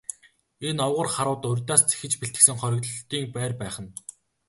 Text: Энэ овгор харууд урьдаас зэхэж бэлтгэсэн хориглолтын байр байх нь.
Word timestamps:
Энэ 0.67 0.81
овгор 0.87 1.09
харууд 1.15 1.43
урьдаас 1.51 1.81
зэхэж 1.89 2.13
бэлтгэсэн 2.19 2.57
хориглолтын 2.59 3.23
байр 3.35 3.53
байх 3.61 3.75
нь. 3.83 3.91